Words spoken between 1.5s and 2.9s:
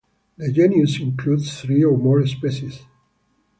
three or more species.